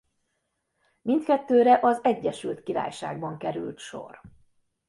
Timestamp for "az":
1.81-1.99